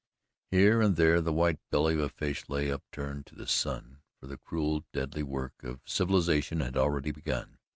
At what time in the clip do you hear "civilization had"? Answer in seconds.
5.85-6.75